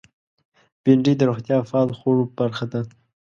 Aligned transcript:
بېنډۍ 0.83 1.13
د 1.17 1.21
روغتیا 1.29 1.57
پال 1.69 1.87
خوړو 1.97 2.23
برخه 2.37 2.65
ده 2.71 2.81